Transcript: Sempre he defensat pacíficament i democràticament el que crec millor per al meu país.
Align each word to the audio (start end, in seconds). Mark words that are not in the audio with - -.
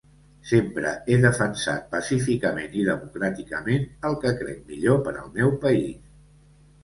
Sempre 0.51 0.91
he 1.09 1.17
defensat 1.25 1.83
pacíficament 1.91 2.73
i 2.83 2.87
democràticament 2.87 3.85
el 4.09 4.17
que 4.23 4.31
crec 4.39 4.63
millor 4.71 4.99
per 5.09 5.13
al 5.19 5.29
meu 5.39 5.53
país. 5.67 6.01